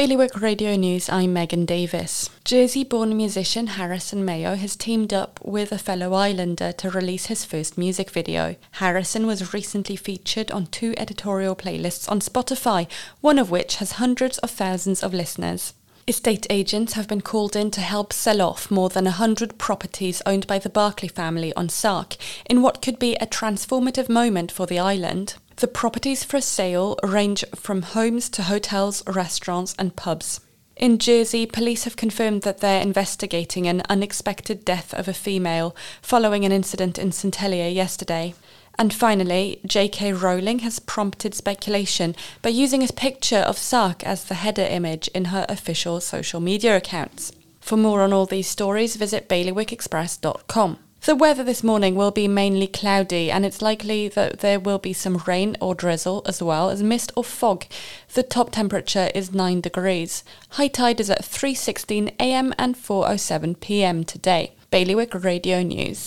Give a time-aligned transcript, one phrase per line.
[0.00, 2.30] Bailiwick Radio News, I'm Megan Davis.
[2.42, 7.44] Jersey born musician Harrison Mayo has teamed up with a fellow islander to release his
[7.44, 8.56] first music video.
[8.70, 12.90] Harrison was recently featured on two editorial playlists on Spotify,
[13.20, 15.74] one of which has hundreds of thousands of listeners.
[16.08, 20.46] Estate agents have been called in to help sell off more than 100 properties owned
[20.46, 22.16] by the Barclay family on Sark
[22.48, 25.34] in what could be a transformative moment for the island.
[25.60, 30.40] The properties for sale range from homes to hotels, restaurants, and pubs.
[30.74, 36.46] In Jersey, police have confirmed that they're investigating an unexpected death of a female following
[36.46, 38.32] an incident in St Helier yesterday.
[38.78, 40.14] And finally, J.K.
[40.14, 45.26] Rowling has prompted speculation by using a picture of Sark as the header image in
[45.26, 47.32] her official social media accounts.
[47.60, 50.78] For more on all these stories, visit bailiwickexpress.com.
[51.06, 54.92] The weather this morning will be mainly cloudy, and it's likely that there will be
[54.92, 57.64] some rain or drizzle as well as mist or fog.
[58.12, 60.24] The top temperature is 9 degrees.
[60.50, 62.52] High tide is at 3:16 a.m.
[62.58, 64.04] and 4:07 p.m.
[64.04, 64.52] today.
[64.70, 66.00] Bailiwick Radio News.